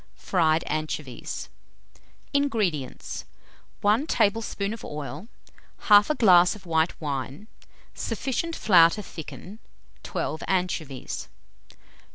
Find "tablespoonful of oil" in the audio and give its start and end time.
4.07-5.27